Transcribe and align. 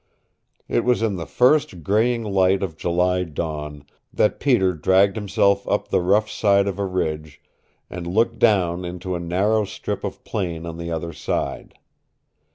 It 0.67 0.83
was 0.83 1.03
in 1.03 1.17
the 1.17 1.27
first 1.27 1.83
graying 1.83 2.23
light 2.23 2.63
of 2.63 2.75
July 2.75 3.23
dawn 3.23 3.85
that 4.11 4.39
Peter 4.39 4.73
dragged 4.73 5.15
himself 5.15 5.67
up 5.67 5.89
the 5.89 6.01
rough 6.01 6.27
side 6.27 6.67
of 6.67 6.79
a 6.79 6.85
ridge 6.87 7.39
and 7.87 8.07
looked 8.07 8.39
down 8.39 8.83
into 8.83 9.13
a 9.13 9.19
narrow 9.19 9.63
strip 9.63 10.03
of 10.03 10.23
plain 10.23 10.65
on 10.65 10.79
the 10.79 10.89
other 10.91 11.13
side. 11.13 11.75